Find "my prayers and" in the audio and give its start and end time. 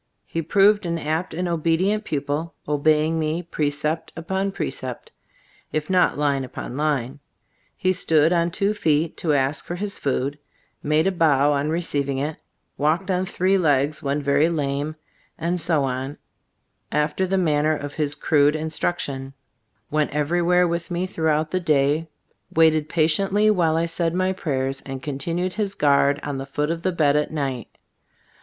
24.15-25.03